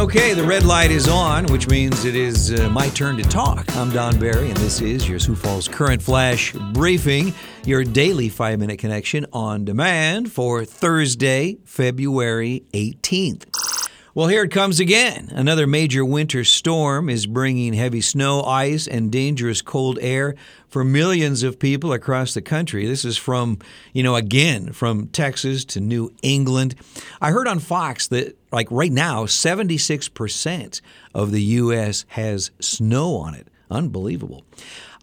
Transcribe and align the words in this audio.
Okay, 0.00 0.32
the 0.32 0.42
red 0.42 0.64
light 0.64 0.90
is 0.90 1.08
on, 1.08 1.44
which 1.52 1.68
means 1.68 2.06
it 2.06 2.16
is 2.16 2.58
uh, 2.58 2.70
my 2.70 2.88
turn 2.88 3.18
to 3.18 3.22
talk. 3.22 3.66
I'm 3.76 3.90
Don 3.90 4.18
Barry, 4.18 4.48
and 4.48 4.56
this 4.56 4.80
is 4.80 5.06
your 5.06 5.18
Sioux 5.18 5.34
Falls 5.34 5.68
Current 5.68 6.00
Flash 6.00 6.54
Briefing, 6.72 7.34
your 7.66 7.84
daily 7.84 8.30
five 8.30 8.58
minute 8.58 8.78
connection 8.78 9.26
on 9.30 9.66
demand 9.66 10.32
for 10.32 10.64
Thursday, 10.64 11.58
February 11.66 12.64
18th. 12.72 13.69
Well, 14.12 14.26
here 14.26 14.42
it 14.42 14.50
comes 14.50 14.80
again. 14.80 15.30
Another 15.32 15.68
major 15.68 16.04
winter 16.04 16.42
storm 16.42 17.08
is 17.08 17.26
bringing 17.26 17.74
heavy 17.74 18.00
snow, 18.00 18.42
ice, 18.42 18.88
and 18.88 19.12
dangerous 19.12 19.62
cold 19.62 20.00
air 20.02 20.34
for 20.66 20.82
millions 20.82 21.44
of 21.44 21.60
people 21.60 21.92
across 21.92 22.34
the 22.34 22.42
country. 22.42 22.86
This 22.86 23.04
is 23.04 23.16
from, 23.16 23.58
you 23.92 24.02
know, 24.02 24.16
again, 24.16 24.72
from 24.72 25.06
Texas 25.08 25.64
to 25.66 25.80
New 25.80 26.12
England. 26.22 26.74
I 27.20 27.30
heard 27.30 27.46
on 27.46 27.60
Fox 27.60 28.08
that, 28.08 28.36
like 28.50 28.66
right 28.72 28.90
now, 28.90 29.26
76% 29.26 30.80
of 31.14 31.30
the 31.30 31.42
U.S. 31.42 32.04
has 32.08 32.50
snow 32.58 33.14
on 33.14 33.36
it. 33.36 33.46
Unbelievable. 33.70 34.44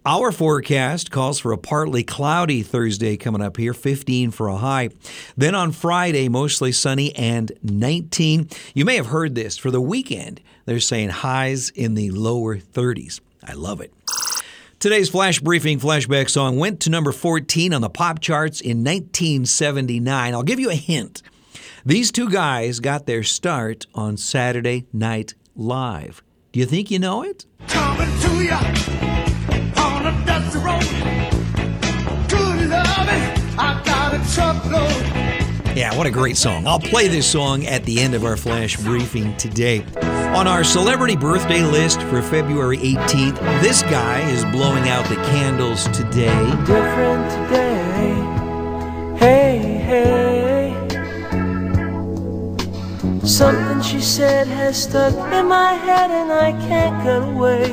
Our 0.08 0.32
forecast 0.32 1.12
calls 1.12 1.38
for 1.38 1.52
a 1.52 1.58
partly 1.58 2.02
cloudy 2.02 2.64
Thursday 2.64 3.18
coming 3.18 3.42
up 3.42 3.58
here, 3.58 3.74
15 3.74 4.32
for 4.32 4.48
a 4.48 4.56
high. 4.56 4.88
Then 5.36 5.54
on 5.54 5.74
Friday, 5.74 6.30
mostly 6.30 6.72
sunny 6.72 7.14
and 7.14 7.52
19. 7.62 8.48
You 8.74 8.86
may 8.86 8.96
have 8.96 9.08
heard 9.08 9.36
this 9.36 9.58
for 9.58 9.70
the 9.70 9.82
weekend. 9.82 10.40
They're 10.64 10.80
saying 10.80 11.10
highs 11.10 11.72
in 11.72 11.96
the 11.96 12.12
lower 12.12 12.56
30s. 12.58 13.20
I 13.44 13.52
love 13.52 13.82
it. 13.82 13.94
Today's 14.80 15.10
flash 15.10 15.42
briefing 15.42 15.78
flashback 15.78 16.30
song 16.30 16.56
went 16.56 16.80
to 16.82 16.90
number 16.90 17.12
14 17.12 17.74
on 17.74 17.82
the 17.82 17.90
pop 17.90 18.22
charts 18.22 18.62
in 18.62 18.86
1979. 18.86 20.34
I'll 20.34 20.42
give 20.42 20.62
you 20.62 20.70
a 20.70 20.76
hint. 20.76 21.22
These 21.86 22.14
two 22.14 22.30
guys 22.30 22.80
got 22.80 23.08
their 23.08 23.24
start 23.24 23.86
on 23.94 24.16
Saturday 24.16 24.86
Night 24.94 25.34
Live. 25.54 26.24
Do 26.54 26.62
you 26.62 26.66
think 26.66 26.92
you 26.92 27.00
know 27.00 27.24
it? 27.24 27.46
Yeah, 35.88 35.98
what 35.98 36.06
a 36.06 36.12
great 36.12 36.36
song. 36.36 36.68
I'll 36.68 36.82
play 36.82 37.08
this 37.08 37.26
song 37.32 37.66
at 37.66 37.86
the 37.86 38.02
end 38.02 38.14
of 38.14 38.26
our 38.26 38.36
flash 38.36 38.76
briefing 38.76 39.38
today. 39.38 39.86
On 40.36 40.46
our 40.46 40.62
celebrity 40.66 41.16
birthday 41.16 41.64
list 41.64 42.02
for 42.02 42.22
February 42.22 42.78
18th, 42.80 43.40
this 43.62 43.84
guy 43.84 44.20
is 44.30 44.44
blowing 44.52 44.90
out 44.90 45.06
the 45.06 45.16
candles 45.16 45.86
today. 45.98 46.36
different 46.66 47.32
today. 47.32 48.14
Hey, 49.18 49.60
hey. 49.88 50.88
Something 53.26 53.82
she 53.82 54.02
said 54.02 54.48
has 54.48 54.84
stuck 54.84 55.14
in 55.32 55.48
my 55.48 55.72
head 55.72 56.12
and 56.12 56.34
I 56.34 56.52
can't 56.68 57.02
get 57.02 57.24
away. 57.24 57.70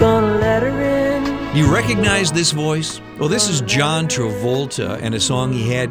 Gonna 0.00 0.38
let 0.38 0.62
her 0.62 0.80
in. 0.80 1.54
You 1.54 1.70
recognize 1.70 2.32
this 2.32 2.52
voice? 2.52 3.02
Well, 3.18 3.28
this 3.28 3.50
is 3.50 3.60
John 3.60 4.08
Travolta 4.08 4.98
and 5.02 5.14
a 5.14 5.20
song 5.20 5.52
he 5.52 5.70
had 5.70 5.90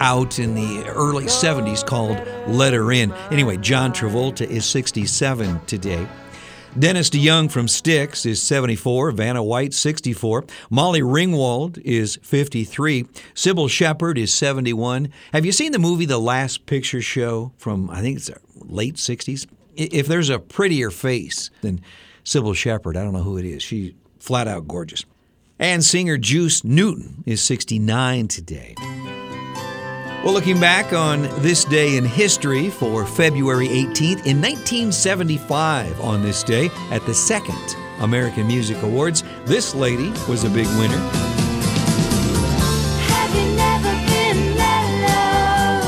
out 0.00 0.38
in 0.38 0.54
the 0.54 0.86
early 0.88 1.24
70s 1.24 1.84
called 1.84 2.18
Let 2.46 2.72
Her 2.72 2.92
In. 2.92 3.12
Anyway, 3.30 3.56
John 3.56 3.92
Travolta 3.92 4.46
is 4.46 4.64
67 4.64 5.60
today. 5.66 6.06
Dennis 6.78 7.10
DeYoung 7.10 7.50
from 7.50 7.66
Styx 7.66 8.26
is 8.26 8.40
74, 8.42 9.12
Vanna 9.12 9.42
White 9.42 9.74
64, 9.74 10.44
Molly 10.70 11.00
Ringwald 11.00 11.78
is 11.78 12.18
53, 12.22 13.04
Cybill 13.34 13.70
Shepherd 13.70 14.18
is 14.18 14.32
71. 14.34 15.10
Have 15.32 15.46
you 15.46 15.52
seen 15.52 15.72
the 15.72 15.78
movie 15.78 16.04
The 16.04 16.18
Last 16.18 16.66
Picture 16.66 17.00
Show 17.00 17.52
from 17.56 17.90
I 17.90 18.00
think 18.00 18.18
it's 18.18 18.30
uh, 18.30 18.38
late 18.54 18.96
60s? 18.96 19.46
If 19.76 20.06
there's 20.06 20.28
a 20.28 20.38
prettier 20.38 20.90
face 20.90 21.50
than 21.62 21.80
Cybill 22.24 22.54
Shepherd, 22.54 22.96
I 22.96 23.02
don't 23.02 23.12
know 23.12 23.22
who 23.22 23.38
it 23.38 23.44
is. 23.44 23.62
She's 23.62 23.94
flat 24.20 24.46
out 24.46 24.68
gorgeous. 24.68 25.04
And 25.58 25.84
singer 25.84 26.18
Juice 26.18 26.62
Newton 26.62 27.24
is 27.26 27.40
69 27.40 28.28
today. 28.28 28.74
Well, 30.24 30.32
looking 30.34 30.58
back 30.58 30.92
on 30.92 31.22
this 31.42 31.64
day 31.64 31.96
in 31.96 32.04
history 32.04 32.70
for 32.70 33.06
February 33.06 33.68
18th, 33.68 34.26
in 34.26 34.40
1975, 34.42 36.00
on 36.00 36.22
this 36.22 36.42
day, 36.42 36.70
at 36.90 37.06
the 37.06 37.14
second 37.14 37.76
American 38.00 38.48
Music 38.48 38.82
Awards, 38.82 39.22
this 39.44 39.76
lady 39.76 40.10
was 40.28 40.42
a 40.42 40.50
big 40.50 40.66
winner. 40.76 40.98
Have 43.06 43.32
you 43.32 43.44
never 43.56 43.92
been 44.06 44.56
let 44.56 44.90
low? 45.06 45.82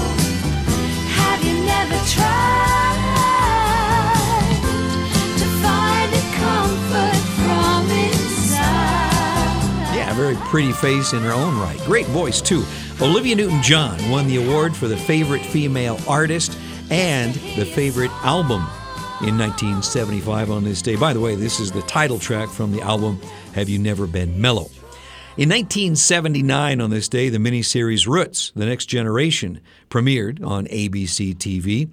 Have 1.09 1.43
you 1.45 1.55
never 1.65 1.99
tried 2.09 3.01
to 5.39 5.45
find 5.61 6.15
a 6.15 6.23
comfort 6.39 7.17
from 7.43 7.91
inside? 7.91 9.97
Yeah, 9.97 10.15
very 10.15 10.37
pretty 10.37 10.71
face 10.73 11.15
in 11.15 11.23
her 11.23 11.33
own 11.33 11.59
right. 11.59 11.81
Great 11.81 12.07
voice, 12.07 12.41
too. 12.41 12.65
Olivia 13.03 13.35
Newton 13.35 13.63
John 13.63 14.11
won 14.11 14.27
the 14.27 14.37
award 14.37 14.77
for 14.77 14.87
the 14.87 14.97
favorite 14.97 15.41
female 15.41 15.99
artist 16.07 16.59
and 16.91 17.33
the 17.57 17.65
favorite 17.65 18.11
album 18.23 18.61
in 19.23 19.39
1975 19.39 20.51
on 20.51 20.65
this 20.65 20.83
day. 20.83 20.97
By 20.97 21.15
the 21.15 21.21
way, 21.21 21.35
this 21.35 21.61
is 21.61 21.73
the 21.73 21.81
title 21.83 22.19
track 22.19 22.51
from 22.51 22.73
the 22.73 22.83
album 22.83 23.19
Have 23.55 23.71
You 23.71 23.79
Never 23.79 24.07
Been 24.07 24.39
Mellow? 24.39 24.71
In 25.39 25.49
1979, 25.49 26.79
on 26.83 26.91
this 26.91 27.09
day, 27.09 27.31
the 27.31 27.39
miniseries 27.39 28.07
Roots, 28.07 28.53
The 28.55 28.67
Next 28.67 28.85
Generation, 28.85 29.63
premiered 29.89 30.45
on 30.45 30.67
ABC 30.67 31.35
TV. 31.37 31.89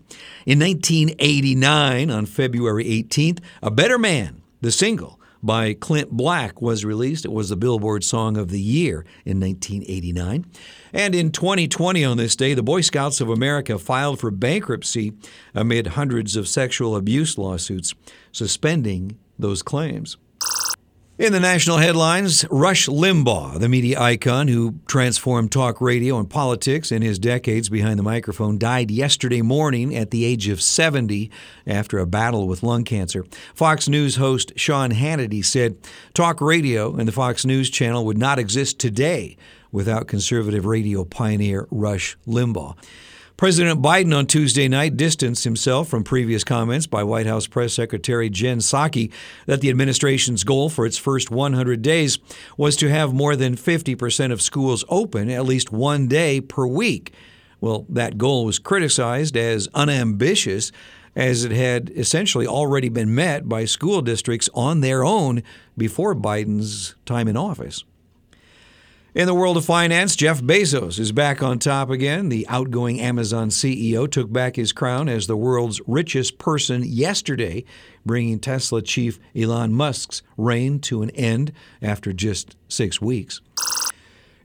In 0.45 0.59
1989, 0.59 2.11
on 2.11 2.25
February 2.25 2.83
18th, 2.83 3.39
A 3.61 3.71
Better 3.71 3.97
Man, 3.97 4.41
the 4.59 4.73
single 4.73 5.16
by 5.41 5.73
Clint 5.73 6.11
Black, 6.11 6.61
was 6.61 6.85
released. 6.85 7.25
It 7.25 7.31
was 7.31 7.49
the 7.49 7.55
Billboard 7.55 8.03
Song 8.03 8.37
of 8.37 8.49
the 8.49 8.59
Year 8.59 9.05
in 9.25 9.39
1989. 9.39 10.45
And 10.93 11.15
in 11.15 11.31
2020, 11.31 12.03
on 12.03 12.17
this 12.17 12.35
day, 12.35 12.53
the 12.53 12.63
Boy 12.63 12.81
Scouts 12.81 13.21
of 13.21 13.29
America 13.29 13.77
filed 13.77 14.19
for 14.19 14.31
bankruptcy 14.31 15.13
amid 15.53 15.87
hundreds 15.87 16.35
of 16.35 16.47
sexual 16.47 16.95
abuse 16.95 17.37
lawsuits, 17.37 17.93
suspending 18.31 19.17
those 19.37 19.61
claims. 19.61 20.17
In 21.19 21.33
the 21.33 21.39
national 21.39 21.77
headlines, 21.77 22.45
Rush 22.51 22.87
Limbaugh, 22.87 23.59
the 23.59 23.67
media 23.67 23.99
icon 23.99 24.49
who 24.49 24.75
transformed 24.85 25.51
talk 25.51 25.81
radio 25.81 26.19
and 26.19 26.29
politics 26.29 26.91
in 26.91 27.01
his 27.01 27.17
decades 27.17 27.69
behind 27.69 27.97
the 27.97 28.03
microphone, 28.03 28.59
died 28.59 28.91
yesterday 28.91 29.41
morning 29.41 29.95
at 29.95 30.11
the 30.11 30.25
age 30.25 30.47
of 30.47 30.61
70 30.61 31.31
after 31.65 31.97
a 31.97 32.05
battle 32.05 32.47
with 32.47 32.61
lung 32.61 32.83
cancer. 32.83 33.25
Fox 33.55 33.89
News 33.89 34.17
host 34.17 34.53
Sean 34.57 34.91
Hannity 34.91 35.43
said 35.43 35.77
talk 36.13 36.39
radio 36.39 36.95
and 36.95 37.07
the 37.07 37.11
Fox 37.11 37.47
News 37.47 37.71
channel 37.71 38.05
would 38.05 38.19
not 38.19 38.37
exist 38.37 38.77
today 38.77 39.37
without 39.71 40.07
conservative 40.07 40.67
radio 40.67 41.03
pioneer 41.03 41.67
Rush 41.71 42.15
Limbaugh. 42.27 42.75
President 43.37 43.83
Biden 43.83 44.17
on 44.17 44.25
Tuesday 44.25 44.67
night 44.67 44.97
distanced 44.97 45.43
himself 45.43 45.87
from 45.87 46.03
previous 46.03 46.43
comments 46.43 46.87
by 46.87 47.03
White 47.03 47.27
House 47.27 47.45
Press 47.45 47.71
Secretary 47.71 48.31
Jen 48.31 48.57
Psaki 48.57 49.11
that 49.45 49.61
the 49.61 49.69
administration's 49.69 50.43
goal 50.43 50.69
for 50.69 50.87
its 50.87 50.97
first 50.97 51.29
100 51.29 51.83
days 51.83 52.17
was 52.57 52.75
to 52.77 52.89
have 52.89 53.13
more 53.13 53.35
than 53.35 53.55
50% 53.55 54.31
of 54.31 54.41
schools 54.41 54.83
open 54.89 55.29
at 55.29 55.45
least 55.45 55.71
one 55.71 56.07
day 56.07 56.41
per 56.41 56.65
week. 56.65 57.13
Well, 57.61 57.85
that 57.89 58.17
goal 58.17 58.43
was 58.43 58.57
criticized 58.57 59.37
as 59.37 59.69
unambitious 59.75 60.71
as 61.15 61.45
it 61.45 61.51
had 61.51 61.91
essentially 61.91 62.47
already 62.47 62.89
been 62.89 63.13
met 63.13 63.47
by 63.47 63.65
school 63.65 64.01
districts 64.01 64.49
on 64.55 64.81
their 64.81 65.03
own 65.03 65.43
before 65.77 66.15
Biden's 66.15 66.95
time 67.05 67.27
in 67.27 67.37
office. 67.37 67.83
In 69.17 69.25
the 69.25 69.33
world 69.33 69.57
of 69.57 69.65
finance, 69.65 70.15
Jeff 70.15 70.43
Bezos 70.43 70.99
is 70.99 71.11
back 71.11 71.41
on 71.41 71.57
top 71.57 71.89
again. 71.89 72.29
The 72.29 72.45
outgoing 72.49 73.01
Amazon 73.01 73.49
CEO 73.49 74.07
took 74.07 74.31
back 74.31 74.57
his 74.57 74.71
crown 74.71 75.09
as 75.09 75.25
the 75.25 75.35
world's 75.35 75.81
richest 75.87 76.37
person 76.37 76.83
yesterday, 76.85 77.63
bringing 78.05 78.37
Tesla 78.37 78.83
chief 78.83 79.17
Elon 79.35 79.73
Musk's 79.73 80.21
reign 80.37 80.77
to 80.81 81.01
an 81.01 81.09
end 81.15 81.51
after 81.81 82.13
just 82.13 82.55
six 82.67 83.01
weeks. 83.01 83.41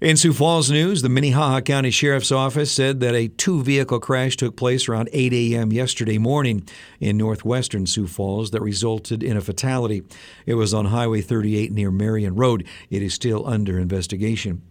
In 0.03 0.17
Sioux 0.17 0.33
Falls 0.33 0.69
news, 0.69 1.03
the 1.03 1.09
Minnehaha 1.09 1.61
County 1.61 1.93
Sheriff's 1.93 2.33
Office 2.33 2.73
said 2.73 2.99
that 2.99 3.15
a 3.15 3.29
two 3.29 3.63
vehicle 3.63 4.01
crash 4.01 4.37
took 4.37 4.57
place 4.57 4.89
around 4.89 5.09
8 5.13 5.33
a.m. 5.33 5.73
yesterday 5.73 6.19
morning 6.19 6.69
in 6.99 7.17
northwestern 7.17 7.87
Sioux 7.87 8.09
Falls 8.09 8.51
that 8.51 8.63
resulted 8.63 9.23
in 9.23 9.37
a 9.37 9.41
fatality. 9.41 10.03
It 10.45 10.55
was 10.55 10.75
on 10.75 10.87
Highway 10.87 11.21
38 11.21 11.71
near 11.71 11.93
Marion 11.93 12.35
Road. 12.35 12.67
It 12.91 13.01
is 13.01 13.15
still 13.15 13.47
under 13.47 13.79
investigation. 13.79 14.63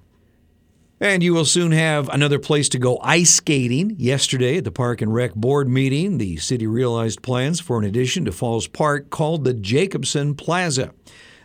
And 0.99 1.23
you 1.23 1.33
will 1.33 1.45
soon 1.45 1.71
have 1.71 2.09
another 2.09 2.37
place 2.37 2.67
to 2.67 2.77
go 2.77 2.99
ice 3.01 3.35
skating. 3.35 3.95
Yesterday 3.97 4.57
at 4.57 4.65
the 4.65 4.69
Park 4.69 5.01
and 5.01 5.13
Rec 5.13 5.33
Board 5.33 5.69
meeting, 5.69 6.17
the 6.17 6.35
city 6.37 6.67
realized 6.67 7.21
plans 7.21 7.61
for 7.61 7.79
an 7.79 7.85
addition 7.85 8.25
to 8.25 8.33
Falls 8.33 8.67
Park 8.67 9.09
called 9.09 9.45
the 9.45 9.53
Jacobson 9.53 10.35
Plaza. 10.35 10.91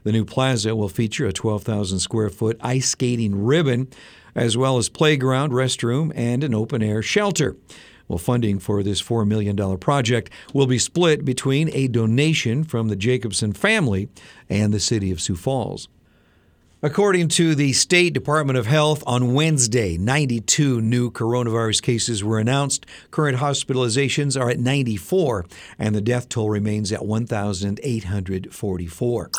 The 0.06 0.12
new 0.12 0.24
plaza 0.24 0.74
will 0.76 0.88
feature 0.88 1.26
a 1.26 1.32
12,000 1.32 1.98
square 1.98 2.30
foot 2.30 2.58
ice 2.60 2.90
skating 2.90 3.44
ribbon, 3.44 3.88
as 4.36 4.56
well 4.56 4.78
as 4.78 4.88
playground, 4.88 5.50
restroom, 5.50 6.12
and 6.14 6.44
an 6.44 6.54
open 6.54 6.80
air 6.80 7.02
shelter. 7.02 7.56
Well, 8.06 8.18
funding 8.18 8.60
for 8.60 8.84
this 8.84 9.02
$4 9.02 9.26
million 9.26 9.56
project 9.78 10.30
will 10.54 10.68
be 10.68 10.78
split 10.78 11.24
between 11.24 11.70
a 11.72 11.88
donation 11.88 12.62
from 12.62 12.86
the 12.86 12.94
Jacobson 12.94 13.52
family 13.52 14.08
and 14.48 14.72
the 14.72 14.78
city 14.78 15.10
of 15.10 15.20
Sioux 15.20 15.34
Falls. 15.34 15.88
According 16.84 17.26
to 17.30 17.56
the 17.56 17.72
State 17.72 18.12
Department 18.12 18.60
of 18.60 18.66
Health, 18.66 19.02
on 19.08 19.34
Wednesday, 19.34 19.98
92 19.98 20.80
new 20.82 21.10
coronavirus 21.10 21.82
cases 21.82 22.22
were 22.22 22.38
announced. 22.38 22.86
Current 23.10 23.38
hospitalizations 23.38 24.40
are 24.40 24.50
at 24.50 24.60
94, 24.60 25.46
and 25.80 25.96
the 25.96 26.00
death 26.00 26.28
toll 26.28 26.48
remains 26.48 26.92
at 26.92 27.04
1,844. 27.04 29.30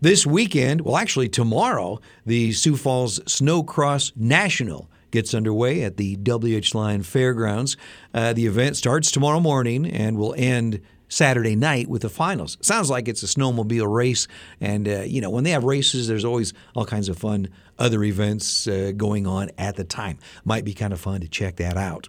This 0.00 0.26
weekend, 0.26 0.82
well, 0.82 0.96
actually 0.96 1.28
tomorrow, 1.28 2.00
the 2.26 2.52
Sioux 2.52 2.76
Falls 2.76 3.20
Snowcross 3.20 4.12
National 4.16 4.90
gets 5.10 5.32
underway 5.32 5.82
at 5.82 5.96
the 5.96 6.16
WH 6.16 6.74
Lyon 6.74 7.02
Fairgrounds. 7.02 7.76
Uh, 8.12 8.32
the 8.32 8.46
event 8.46 8.76
starts 8.76 9.12
tomorrow 9.12 9.38
morning 9.38 9.86
and 9.86 10.18
will 10.18 10.34
end 10.36 10.80
Saturday 11.08 11.54
night 11.54 11.88
with 11.88 12.02
the 12.02 12.08
finals. 12.08 12.58
Sounds 12.60 12.90
like 12.90 13.06
it's 13.06 13.22
a 13.22 13.26
snowmobile 13.26 13.92
race, 13.92 14.26
and 14.60 14.88
uh, 14.88 15.02
you 15.02 15.20
know 15.20 15.30
when 15.30 15.44
they 15.44 15.50
have 15.50 15.62
races, 15.62 16.08
there's 16.08 16.24
always 16.24 16.52
all 16.74 16.84
kinds 16.84 17.08
of 17.08 17.16
fun 17.16 17.48
other 17.78 18.02
events 18.02 18.66
uh, 18.66 18.92
going 18.96 19.26
on 19.26 19.50
at 19.56 19.76
the 19.76 19.84
time. 19.84 20.18
Might 20.44 20.64
be 20.64 20.74
kind 20.74 20.92
of 20.92 21.00
fun 21.00 21.20
to 21.20 21.28
check 21.28 21.56
that 21.56 21.76
out. 21.76 22.08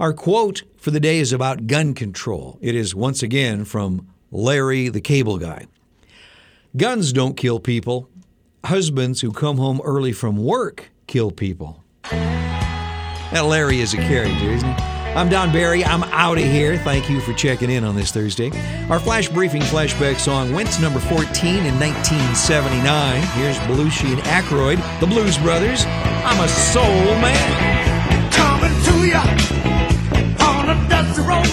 Our 0.00 0.12
quote 0.12 0.64
for 0.76 0.90
the 0.90 1.00
day 1.00 1.18
is 1.18 1.32
about 1.32 1.68
gun 1.68 1.94
control. 1.94 2.58
It 2.60 2.74
is 2.74 2.94
once 2.94 3.22
again 3.22 3.64
from 3.64 4.08
Larry 4.32 4.88
the 4.88 5.00
Cable 5.00 5.38
Guy. 5.38 5.66
Guns 6.76 7.10
don't 7.10 7.38
kill 7.38 7.58
people. 7.58 8.10
Husbands 8.64 9.22
who 9.22 9.32
come 9.32 9.56
home 9.56 9.80
early 9.82 10.12
from 10.12 10.36
work 10.36 10.90
kill 11.06 11.30
people. 11.30 11.82
That 12.10 13.46
Larry 13.46 13.80
is 13.80 13.94
a 13.94 13.96
character, 13.96 14.50
isn't 14.50 14.68
he? 14.68 14.82
I'm 15.14 15.30
Don 15.30 15.50
Barry. 15.52 15.82
I'm 15.82 16.02
out 16.04 16.36
of 16.36 16.44
here. 16.44 16.76
Thank 16.76 17.08
you 17.08 17.22
for 17.22 17.32
checking 17.32 17.70
in 17.70 17.82
on 17.82 17.96
this 17.96 18.10
Thursday. 18.12 18.50
Our 18.90 19.00
flash 19.00 19.30
briefing 19.30 19.62
flashback 19.62 20.18
song 20.18 20.52
went 20.52 20.70
to 20.72 20.82
number 20.82 21.00
14 21.00 21.20
in 21.64 21.80
1979. 21.80 23.22
Here's 23.28 23.56
Belushi 23.60 24.12
and 24.12 24.20
Aykroyd, 24.24 25.00
the 25.00 25.06
Blues 25.06 25.38
Brothers. 25.38 25.86
I'm 25.86 26.44
a 26.44 26.48
soul 26.48 26.84
man. 27.22 28.32
Coming 28.32 28.76
to 28.84 29.08
ya 29.08 29.22
on 30.44 30.68
a 30.68 30.88
dusty 30.90 31.22
road. 31.22 31.46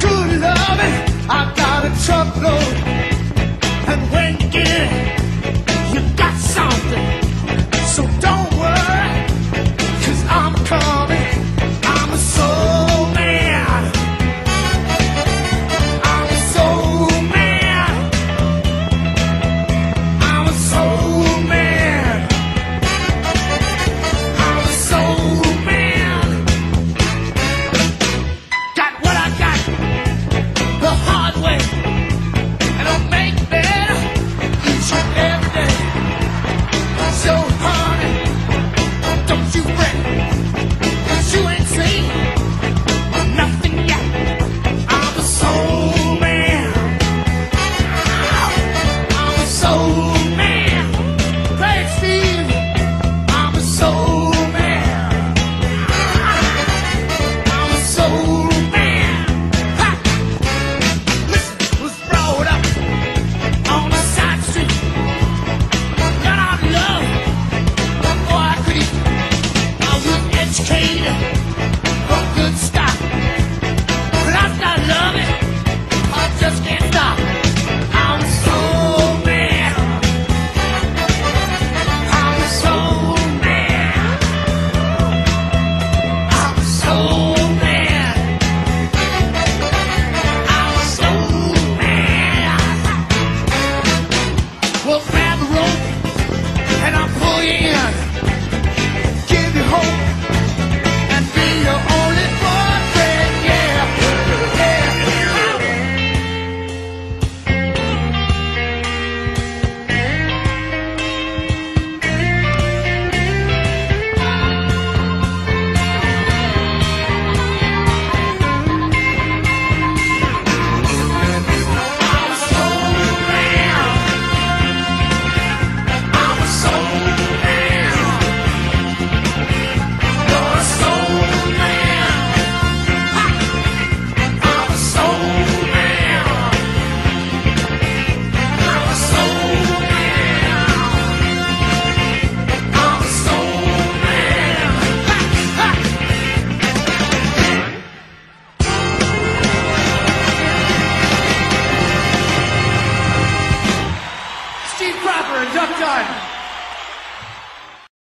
Good 0.00 0.40
loving, 0.40 0.94
I 1.28 1.52
got 1.54 1.84
a 1.84 1.92
truckload. 2.06 2.93